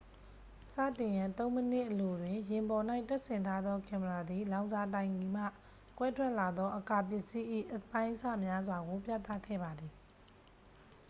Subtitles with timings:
[0.73, 5.43] စတင်ရန် 3 မိနစ်အလိုတွင် ယာဉ်ပေါ်၌တပ်ဆင်ထားသောကင်မရာသည် လောင်စာတိုင်ကီမှ
[5.97, 9.93] ကွဲထွက်လာသော အကာပစ္စည်း၏ အပိုင်းအစများစွာကို ပြသခဲ့ပါသည်